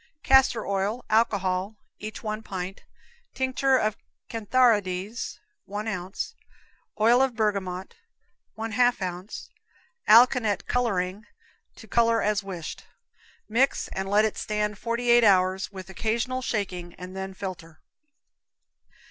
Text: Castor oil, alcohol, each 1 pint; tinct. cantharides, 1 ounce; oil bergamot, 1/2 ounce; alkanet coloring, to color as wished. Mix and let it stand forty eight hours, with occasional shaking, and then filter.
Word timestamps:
Castor 0.23 0.65
oil, 0.65 1.05
alcohol, 1.11 1.77
each 1.99 2.23
1 2.23 2.41
pint; 2.41 2.85
tinct. 3.35 3.61
cantharides, 4.29 5.37
1 5.65 5.87
ounce; 5.87 6.33
oil 6.99 7.27
bergamot, 7.29 7.93
1/2 8.57 8.99
ounce; 8.99 9.51
alkanet 10.07 10.65
coloring, 10.65 11.27
to 11.75 11.87
color 11.87 12.19
as 12.19 12.41
wished. 12.41 12.83
Mix 13.47 13.89
and 13.89 14.09
let 14.09 14.25
it 14.25 14.37
stand 14.39 14.79
forty 14.79 15.11
eight 15.11 15.23
hours, 15.23 15.71
with 15.71 15.87
occasional 15.87 16.41
shaking, 16.41 16.95
and 16.95 17.15
then 17.15 17.35
filter. 17.35 17.83